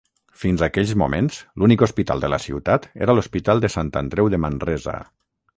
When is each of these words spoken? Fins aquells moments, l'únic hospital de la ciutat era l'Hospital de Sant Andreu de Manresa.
Fins 0.43 0.61
aquells 0.67 0.93
moments, 1.01 1.37
l'únic 1.63 1.83
hospital 1.87 2.25
de 2.25 2.33
la 2.35 2.41
ciutat 2.47 2.89
era 3.07 3.19
l'Hospital 3.19 3.63
de 3.67 3.73
Sant 3.77 3.95
Andreu 4.05 4.35
de 4.37 4.45
Manresa. 4.47 5.01